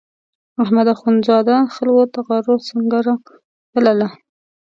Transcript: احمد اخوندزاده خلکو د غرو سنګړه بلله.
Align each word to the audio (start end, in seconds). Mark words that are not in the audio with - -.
احمد 0.63 0.87
اخوندزاده 0.95 1.57
خلکو 1.75 2.01
د 2.13 2.15
غرو 2.27 2.55
سنګړه 2.67 3.13
بلله. 3.73 4.07